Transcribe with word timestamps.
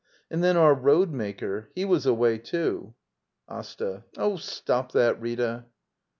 ]And 0.31 0.43
then 0.43 0.57
our 0.57 0.73
road 0.73 1.11
maker— 1.11 1.69
he 1.75 1.85
was 1.85 2.07
away, 2.07 2.39
too. 2.39 2.95
Asta. 3.47 4.03
Oh, 4.17 4.35
stop 4.35 4.93
that, 4.93 5.21
Rita. 5.21 5.65